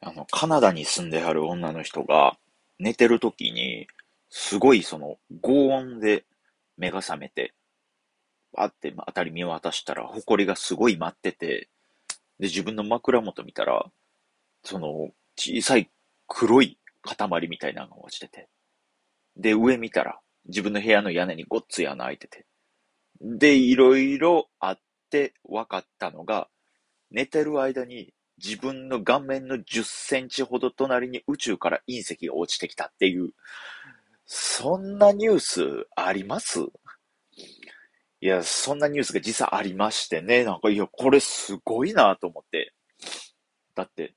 [0.00, 2.38] あの、カナダに住んである女の人が
[2.78, 3.86] 寝てる時に、
[4.30, 6.24] すごいその、轟音で
[6.76, 7.54] 目が覚めて、
[8.56, 11.68] あって辺り見渡したら、埃がすごい舞ってて、
[12.38, 13.90] で、自分の枕元見たら、
[14.64, 15.90] その、小さい
[16.26, 18.48] 黒い塊みたいなのが落ちてて。
[19.36, 22.46] で、上見たら、自分の部屋の屋根にごっつい穴開いてて。
[23.20, 24.78] で、いろいろあっ
[25.10, 26.48] て分かったのが、
[27.10, 28.12] 寝てる間に
[28.42, 33.30] 自分の顔面の10センチほど隣に宇宙から隕石が落ちてきたっていう、
[34.26, 36.60] そんなニュースあります？
[38.20, 42.72] いや、そんなニュースが実際ありましてね、なんか、いや、これすごいなと思って。
[43.76, 44.14] だって、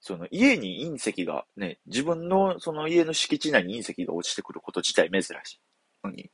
[0.00, 5.60] その家に隕石がね、自分のその家の敷地内に隕石が落ちてくること自体珍しい
[6.02, 6.30] のに、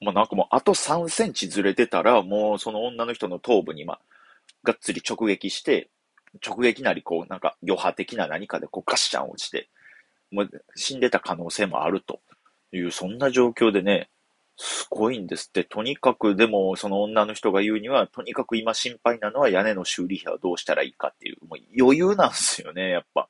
[0.00, 4.00] もうなんかもうあと3センチずれてたら、もうその女の人の頭部にまあ、
[4.64, 5.90] がっつり直撃して、
[6.44, 9.68] 直撃なりこうなんか余波的な何かでこうガッシャン落ちて、
[10.30, 12.20] もう死んでた可能性もあると
[12.72, 14.10] いう、そんな状況でね、
[14.56, 15.62] すごいんですって。
[15.62, 23.28] とにかく、でも、その女の人が言うには、とにかく今心配なのは屋根の修理費はどうしたらいいかっていう、もう余裕なんですよね、やっぱ。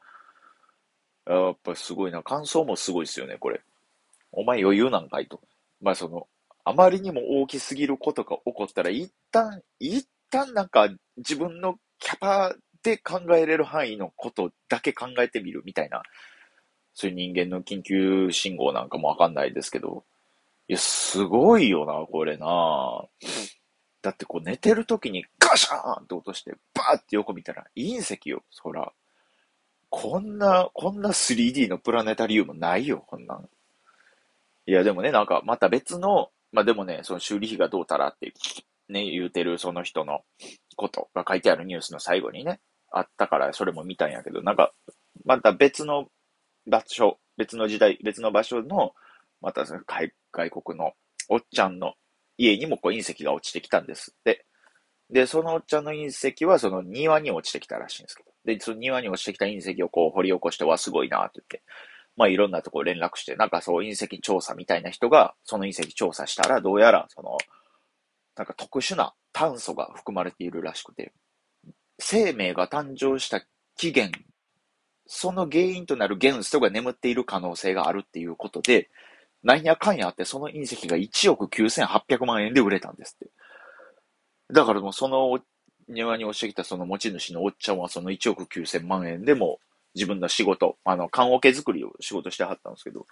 [1.27, 2.23] やっぱすごいな。
[2.23, 3.61] 感想もすごいですよね、これ。
[4.33, 5.43] お前余裕なんかいと。
[5.83, 6.27] まあその、
[6.65, 16.03] あまりにも大きすぎることが起こったら、一旦、一旦なんか自分のキャパで考えれる範囲のことだけ考えてみるみたいな、
[16.95, 20.05] そういう人間の緊急信号なんかもわかんないですけど、
[20.69, 23.05] いや、すごいよな、これな。
[24.03, 28.93] だってこう寝てる時にガシャーンって落として、バーって横見たら隕石よ、そら。
[29.91, 33.49] こんな、こんな 3D のプラネタリウムないよ、こんなん。
[34.67, 38.33] いや、でもね、なんかまた別の、まあでもね、その修理費がどうたらって
[38.89, 40.21] ね、言うてるその人の
[40.77, 44.73] ことが書いてあるニュースの最後にね、あったからそれも見たんやけど、なんか、
[45.25, 46.09] また別の
[46.67, 48.93] 場所、別の時代、別の場所の、
[49.41, 50.93] また外外国の
[51.29, 51.95] おっちゃんの
[52.37, 54.47] 家にもこう隕石が落ちてきたんですって。
[55.11, 58.31] で、そのおっちゃんの隕石はその庭に落ちてきたらしいんですけど。
[58.45, 61.63] で、その庭に落ちてきた隕石をこう掘り起こして、わ、すごいなって言って。
[62.17, 67.39] まあいろんなとこ連絡して、なんかそう隕石調査みたいな人が、その隕石調査したら、どうやらその、
[68.39, 71.13] なんか特殊な炭素が含まれているらしくて、
[71.99, 73.43] 生命が誕生した
[73.77, 74.17] 起源、
[75.07, 78.89] その原因となる元素が眠っている可能性があるっていうことで、
[79.43, 83.33] なんやかんやあって、その隕石が1億9800万円で売れたんですって。
[84.53, 85.41] だからもうその
[85.89, 89.59] 庭に押してきたその持ち主のおっちゃんはその1億9000万円でも
[89.95, 93.07] 自分の仕事、あの、棺桶作りを仕事してはったんですけど、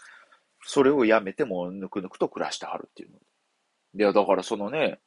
[0.63, 3.19] それをやめてもぬくぬくと暮らしてはるっていうの。
[3.99, 5.01] いや、だからそのね、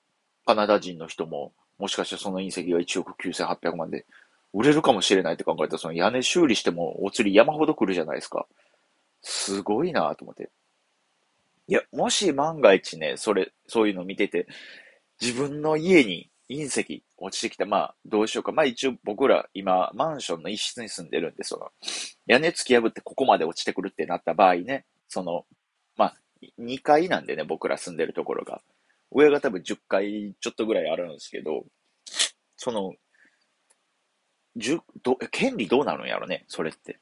[0.49, 4.07] カナダ人の人も、もしかしてその隕石が1億9800万で
[4.51, 8.47] 売れるかもしれないって考えたら、その屋根修理してもお釣り山ほど来るじゃないですか。
[9.21, 10.49] すごいなと思って。
[11.67, 14.47] いや、もし万が一ね、それ、そういうの見てて、
[15.21, 18.51] 自分の家に隕石落ちてきた、まあ、どうしようか。
[18.51, 21.69] まあ一応僕ら今、マンションの一室に住んでるんで、その、
[22.25, 25.45] 屋根突き破ってここまで落ちてくるってなった場合ね、その、
[25.95, 26.15] まあ、
[26.59, 28.63] 2階なんでね、僕ら住んでるところが。
[29.11, 31.65] 上が多分10階ちょっとぐらいあるんですけど、
[32.57, 32.93] その、
[34.57, 36.99] 10ど、権利どうなるんやろね、それって。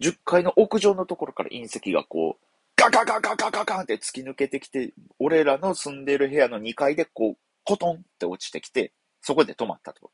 [0.00, 2.44] 10階の屋上のところから隕石がこう、
[2.76, 10.10] ガガガガガガガンって突き抜けてきて、俺らの住んでる部屋の2階でこう、コトンって落ちてきて、そこで止まったと。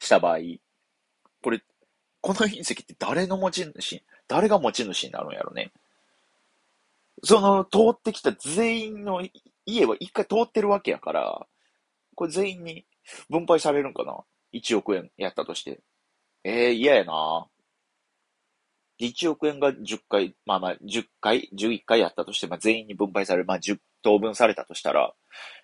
[0.00, 0.38] した場合、
[1.42, 1.60] これ、
[2.20, 5.72] この隕石って誰の持ち主、誰が持ち主になるんやろね。
[7.22, 9.22] その、通ってきた全員の
[9.64, 11.46] 家は一回通ってるわけやから、
[12.14, 12.86] これ全員に
[13.30, 14.18] 分配されるんかな
[14.52, 15.80] ?1 億円やったとして。
[16.44, 17.48] ええー、嫌やな
[19.00, 25.12] 1億円が10回、まあまあ10回、11回やったとして、まあ全員に分配される、まあ10等分されたとしたら、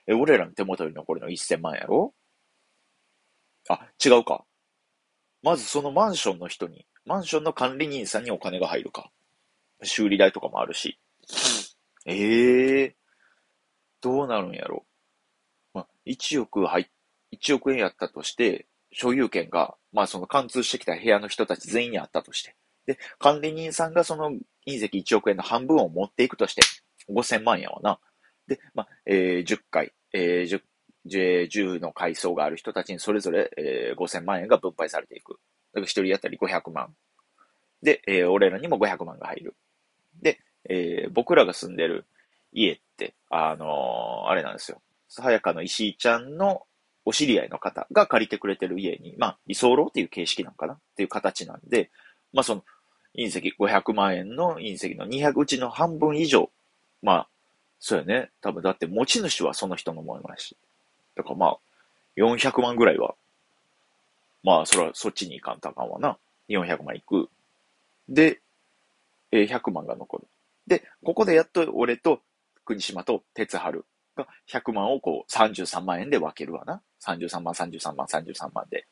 [0.06, 2.14] え、俺らの手元に残るの1000万やろ？
[3.68, 4.44] あ、違うか。
[5.42, 9.10] まずそのマンションの人に、マンションの管理人さんにお金が入るか。
[9.82, 10.98] 修理代とかもあるし。
[12.06, 12.92] ええー、
[14.00, 14.84] どうなるんやろ。
[15.74, 16.88] まあ、1億入、
[17.32, 22.56] 1億円やったとして、所有権が、まあその貫通してきた部屋の人たち全員にあったとして。
[22.86, 26.62] で、管理人さんがその隕石1億円の半分を持っていくとして、
[27.08, 27.98] 5000万円はな。
[28.46, 30.60] で、まあ、えー、10回、えー、
[31.06, 35.38] 10、の階層がある人たちにそれぞれ、えー、5000万円が分配されていく。
[35.74, 36.94] だから1人当たり500万。
[37.82, 39.56] で、えー、俺らにも500万が入る。
[40.68, 42.04] えー、僕らが住んでる
[42.52, 44.80] 家って、あのー、あれなんですよ。
[45.08, 46.62] さやかの石井ちゃんの
[47.04, 50.74] お知り合いの方が借りてくれてる家に、まあ、居候っていう形式なんかな？
[50.74, 51.90] っていう形なんで、
[52.32, 52.64] まあその、
[53.14, 56.50] 隕石500万円の隕石の200うちの半分以上、
[57.02, 57.28] まあ、
[57.78, 58.30] そうよね。
[58.40, 60.56] 多分だって持ち主はその人のものだし。
[61.16, 61.58] だからまあ、
[62.16, 63.14] 400万ぐらいは、
[64.44, 66.16] まあ、それはそっちに行かんとあかんわな。
[66.48, 67.28] 400万いく。
[68.08, 68.40] で、
[69.32, 70.26] 100万が残る。
[70.66, 72.20] で、ここでやっと俺と
[72.64, 73.84] 国島と鉄春
[74.16, 76.82] が100万をこう33万円で分けるわな。
[77.04, 78.86] 33万、33万、33万で。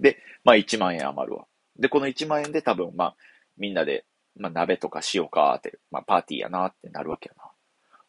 [0.00, 1.46] で、まあ1万円余るわ。
[1.78, 3.16] で、この1万円で多分まあ
[3.56, 4.04] みんなで、
[4.36, 7.50] まあ鍋とかしようかって、まあパーティーやなってなるわけやな。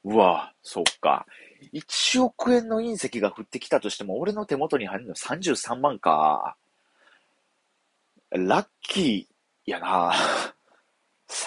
[0.04, 1.26] うわそっか。
[1.74, 6.56] 1億円の隕石が降ってきたとしても、俺の手元に入るの33万か。
[8.32, 10.14] ラッキーやな。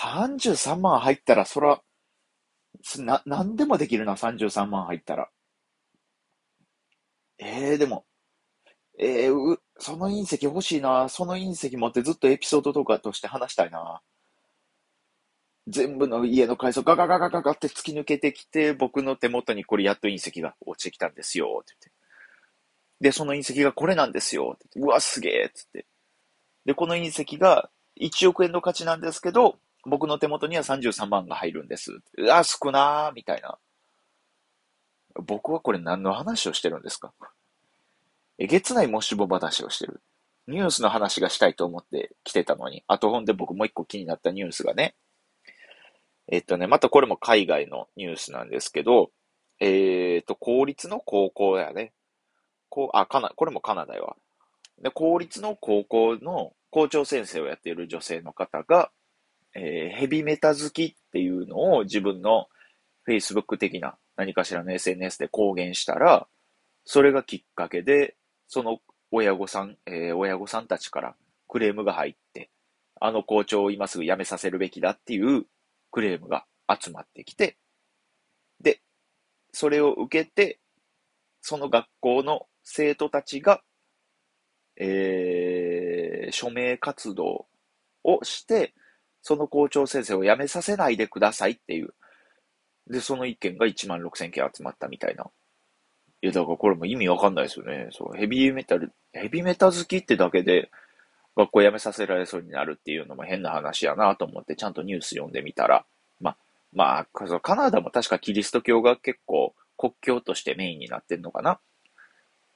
[0.01, 1.83] 33万入ったら、そら、
[2.99, 5.29] な、なんでもできるな、33万入ったら。
[7.39, 8.07] ええー、でも、
[8.99, 11.09] ええー、その隕石欲しいな。
[11.09, 14.01] その隕石持ってずっとエピソードとかとして話したいな。
[15.67, 21.95] 全部の家の階層ガガガガガガって突き抜けてきて、僕の手元にこれやっと隕石が落ちてきたんですよ、って言っ
[23.01, 23.09] て。
[23.09, 24.81] で、その隕石がこれなんですよ、ってって。
[24.81, 25.87] うわ、すげえ、つって。
[26.65, 27.71] で、この隕石が
[28.01, 32.01] 1億円の価値なんですけど、僕の手元には33万が入るんです。
[32.19, 33.59] うわ、少なー、みたいな。
[35.15, 37.13] 僕はこれ何の話をしてるんですか？
[38.39, 40.01] えげつないもしぼ話をしてる。
[40.47, 44.95] ニュースの話がしたいと思って来てたのに、あとほんで僕もう一個気になったニュースがね、
[46.29, 49.11] えっとね、またこれも海外のニュースなんですけど、
[49.61, 51.93] えっ、と、公立の高校やね。
[52.71, 54.17] こう、あ、かな、これもカナダよ。
[54.81, 58.91] で、公立の高校の校長先生をやっている女性の方が、
[59.55, 62.47] えー、ヘビメタ好きっていうのを自分の
[63.09, 66.27] Facebook 的な何かしらの SNS で公言したら、
[66.85, 68.17] それがきっかけで、
[68.49, 68.79] その
[69.11, 71.17] 親御さん、えー、親御さんたちから
[71.49, 72.51] クレームが入って、
[73.01, 75.47] あの校長を今すぐ辞めさせるべきだっていう
[75.91, 77.57] クレームが集まってきて、
[78.61, 78.81] で、
[79.53, 80.61] それを受けて、
[81.41, 83.63] その学校の生徒たちが、
[84.77, 87.47] えー、署名活動
[88.05, 88.75] をして、
[89.23, 91.95] その校長先生を辞めさせないでくださいっていう。
[92.89, 95.25] で、その意見が1万6千件集まったみたいな。
[96.23, 97.89] いや、だからこれも意味わかんないですよね。
[97.93, 100.71] そう、ヘビーメタル、ヘビーメタ好きってだけで、
[101.37, 105.87] 学校辞めさせられそうになるっていうのも変な話やなと思って、ちゃんとニュース読んでみたら、
[106.21, 106.37] ま、
[106.73, 107.07] まあ、
[107.41, 111.61] カナダも確かキリスト教が結構国教としてメインになってんのかな。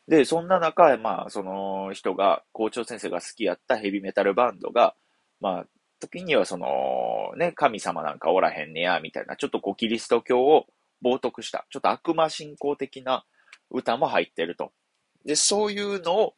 [0.09, 4.95] で、そんな中、まあ、その人が、校長先生が好きやったヘビーメタルバンドが、
[5.41, 5.67] まあ、
[6.01, 10.67] 時にはその、ね、神様なんかおらへんねや、みたいな、ちょっとこう、キリスト教を
[11.03, 13.25] 冒涜した、ちょっと悪魔信仰的な
[13.71, 14.73] 歌も入ってると。
[15.25, 16.35] で、そういうのを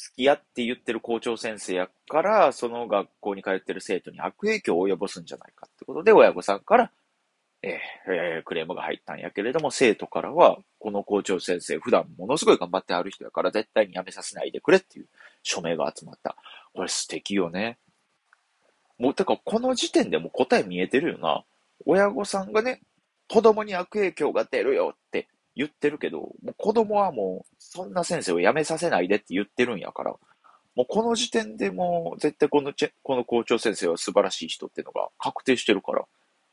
[0.00, 6.90] 好きやって言ってる校長先生やから、その学校に通ってる生徒に悪影響を及ぼすんじゃないかってことで、親御さんから、
[7.62, 15.06] えー、えー、クレームが入ったんやけれども、生徒からは、この校長先生、普段ものすごい頑張ってある人やから、絶対に辞めさせないでくれっていう
[15.42, 16.36] 署名が集まった。
[16.72, 17.78] これ素敵よね。
[19.00, 21.42] もう、てか、この時点でも答え見えてるよな。
[21.86, 22.82] 親御さんがね、
[23.28, 30.14] 子供に悪影響が出るよって言ってるけど、もう子供はもう、そんな先生を辞めさせないでって言ってるんやから、
[30.76, 36.04] もうこの時点でもう、絶対このチェ、この校長先生は素晴らしい人っていうのが確定してるから、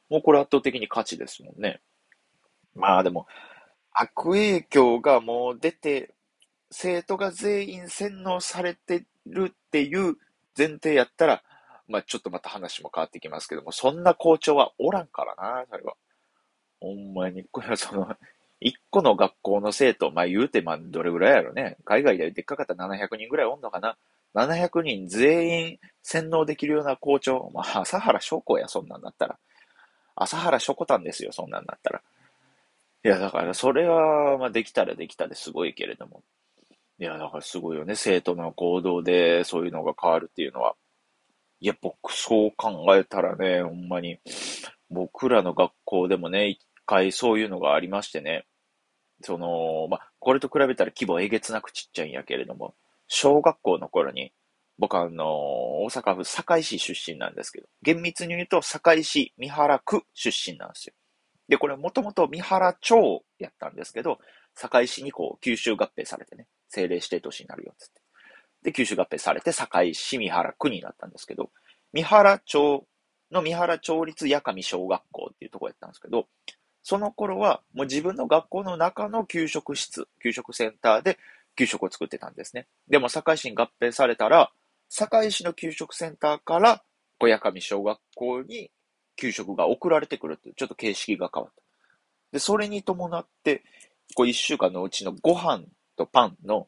[0.10, 1.82] もうこれ圧倒的に価値ですもんね。
[2.76, 3.28] まあでも、
[3.92, 6.14] 悪影響がもう出て、
[6.72, 10.16] 生徒が全員洗脳されてるっていう
[10.58, 11.44] 前提やったら、
[11.88, 15.94] まあちょっとまた話も変わってきますけども、そんな校長はおらんからな、それは。
[16.80, 18.16] ほんまに、これはその、
[18.60, 21.78] 一個の学校の生徒、まあ言うて、まあどれぐらいやろね。
[21.86, 23.98] 海外ででっかかったら700人ぐらいおんのかな。
[24.36, 27.50] 700人全員洗脳できるような校長。
[27.54, 29.38] まあ、朝原翔子や、そんなんだったら。
[30.16, 32.02] 朝原翔子たんですよ、そんなんだったら。
[33.04, 36.24] いや、だから、それは、まあ、できたらできたですごいけれども。
[37.00, 37.96] いや、だからすごいよね。
[37.96, 40.76] 生徒の行動でそういうのが変わるっていうのは。
[41.60, 44.20] いや、僕、そう考えたらね、ほんまに、
[44.90, 48.46] 僕らの学校でもね、一回そういうのがありましてね、
[49.22, 52.76] その、まこれと比べたら規模えげつなくちっちゃいんやけれども、
[53.08, 54.32] 小学校の頃に、
[54.78, 60.94] 僕あの、大阪府堺市出身なんですけど、厳密に言うと堺市三原区出身なんですよ。
[61.48, 64.20] で、これもともと三原町やったんですけど、
[64.54, 68.02] 堺市にこう吸収合併されてね、政令指定都市になるよっつって。
[68.64, 71.52] で、吸収合併されて堺市三原区になったんですけど、
[71.94, 72.86] 三原町
[73.32, 76.28] の三原町立八上小学校っていうところやったんですけど、
[76.84, 81.18] その頃はもう自分の学校の中の給食室、給食センターで
[81.58, 82.68] 給食を作ってたんですね。
[82.88, 84.52] でも堺市に合併されたら、
[84.90, 86.84] 堺市の給食センターから
[87.20, 88.72] 小屋上小学校に
[89.18, 91.62] 給食が送られてくるっていう、ちょっと形式が変わった。
[92.32, 93.64] で、それに伴って、
[94.16, 95.66] こう一週間のうちのご飯
[95.98, 96.68] とパンの、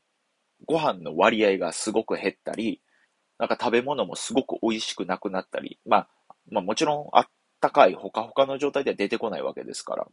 [0.65, 2.81] ご飯の割合がすごく減ったり、
[3.37, 6.07] なんか食べ物もすごく美味しくなくなったり、まあ、
[6.51, 7.27] まあもちろんあっ
[7.61, 10.07] たかいほかほかの状態では出てこないわけですから、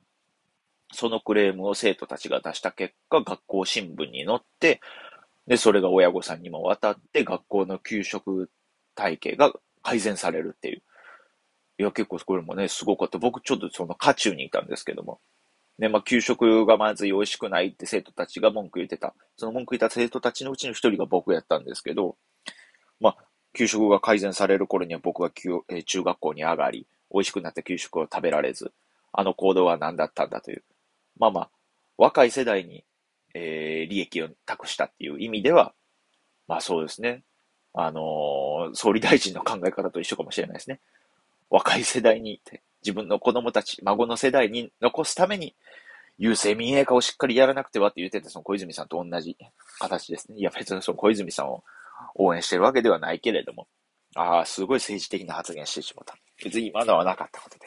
[0.92, 4.80] そのクレームを生徒たちが出した結果、学校新聞に載って、
[5.46, 8.50] で、それが親御さんにも渡って、学校の給食
[8.94, 10.82] 体系が改善されるっていう。
[11.78, 13.18] いや、結構これもね、すごかった。
[13.18, 15.20] 僕ちょっとその渦中にいたんですけども。
[15.78, 19.14] ね、まあ、給食がまずい美味しくないって生徒たちが文句言ってた。
[19.36, 22.16] その文句言った生徒たちのうちの一人が僕やったんですけど、
[23.00, 23.16] まあ、
[23.52, 28.72] 給食が改善される頃には僕が中学校に上がり、美味しくなった給食を食べられず、
[29.12, 30.64] あの行動は何だったんだという。
[31.18, 31.50] まあまあ、
[31.96, 32.84] 若い世代に、
[33.34, 35.74] えー、利益を託したっていう意味では、
[36.48, 37.22] まあそうですね。
[37.74, 40.80] あのー、総理大臣の考え方と一緒かもしれないですね。
[41.50, 42.40] 若い世代に、
[42.86, 45.56] 自分の子供たち、孫の世代に残すために、
[46.20, 49.36] 郵政民営化をしっかりやらなくてはって言ってたその小泉さんと同じ
[49.80, 50.38] 形ですね。
[50.38, 51.64] いや別にその小泉さんを
[52.14, 53.66] 応援してるわけではないけれども、
[54.14, 56.16] ああ、すごい政治的な発言してしまった。
[56.42, 57.66] 別に今のはなかったことで。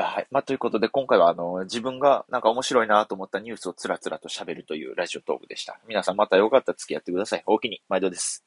[0.00, 0.26] はい。
[0.30, 5.80] まあ、ということで、今回は、あの、自分がなんか面白いなと思ったニュースをつらつらと喋るというラジオトークでした。
[5.88, 7.42] 皆さんまたよかったら付き合ってください。
[7.46, 8.44] 大きに、毎度です。